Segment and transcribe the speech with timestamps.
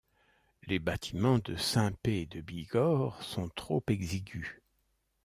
[0.63, 4.59] Les bâtiments de Saint-Pé-de-Bigorre sont trop exigus.